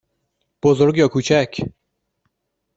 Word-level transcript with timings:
بزرگ 0.63 0.97
یا 0.97 1.07
کوچک؟ 1.07 1.55